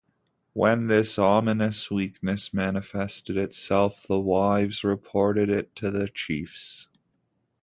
When 0.53 0.87
this 0.87 1.19
ominous 1.19 1.91
weakness 1.91 2.55
manifested 2.55 3.37
itself, 3.37 4.07
the 4.07 4.19
wives 4.19 4.83
reported 4.83 5.47
it 5.51 5.75
to 5.75 5.91
the 5.91 6.07
chiefs. 6.07 6.87